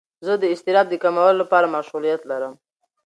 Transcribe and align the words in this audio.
زه 0.25 0.33
د 0.41 0.43
اضطراب 0.53 0.85
د 0.89 0.95
کمولو 1.03 1.39
لپاره 1.41 1.71
مشغولیت 1.75 2.21
لرم. 2.31 2.53